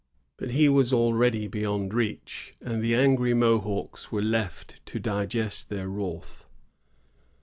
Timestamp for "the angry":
2.81-3.35